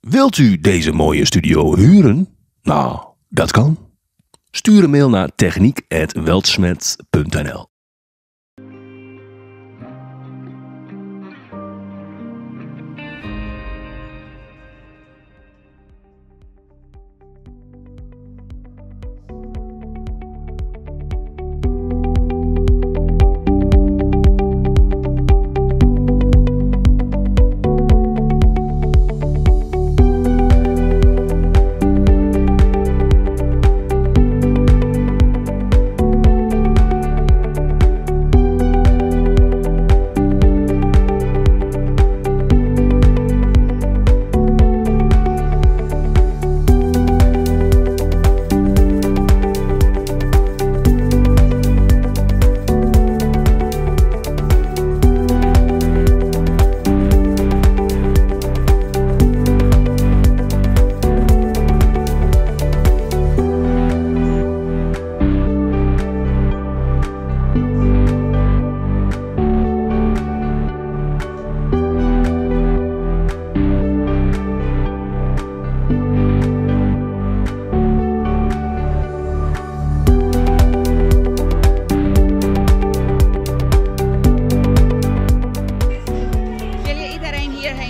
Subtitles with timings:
[0.00, 2.28] Wilt u deze mooie studio huren?
[2.62, 3.78] Nou, dat kan.
[4.50, 7.69] Stuur een mail naar techniek.weltsmet.nl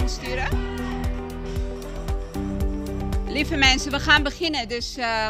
[0.09, 0.49] sturen?
[3.29, 4.69] Lieve mensen, we gaan beginnen.
[4.69, 5.29] Dus eh,